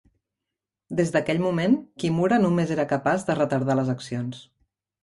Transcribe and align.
Des 0.99 1.13
d'aquell 1.15 1.43
moment, 1.45 1.77
Kimura 2.05 2.41
només 2.47 2.75
era 2.79 2.89
capaç 2.95 3.31
de 3.31 3.39
retardar 3.43 3.79
les 3.83 3.95
accions. 3.99 4.47